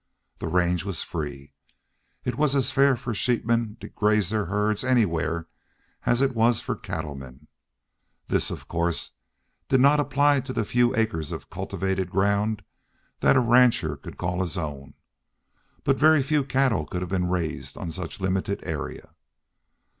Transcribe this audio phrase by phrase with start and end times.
[0.39, 1.53] The range was free.
[2.25, 5.47] It was as fair for sheepmen to graze their herds anywhere
[6.07, 7.45] as it was for cattlemen.
[8.27, 9.11] This of course
[9.67, 12.63] did not apply to the few acres of cultivated ground
[13.19, 14.95] that a rancher could call his own;
[15.83, 19.13] but very few cattle could have been raised on such limited area.